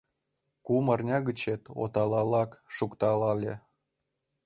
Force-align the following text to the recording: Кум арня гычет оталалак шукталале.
Кум 0.65 0.85
арня 0.93 1.17
гычет 1.27 1.61
оталалак 1.83 2.51
шукталале. 2.75 3.53